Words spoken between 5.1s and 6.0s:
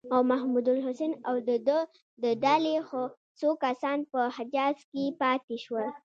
پاتې شول.